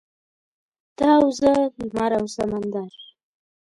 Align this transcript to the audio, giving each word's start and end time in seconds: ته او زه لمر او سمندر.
ته 0.97 1.07
او 1.17 1.25
زه 1.39 1.51
لمر 1.79 2.11
او 2.19 2.25
سمندر. 2.35 2.91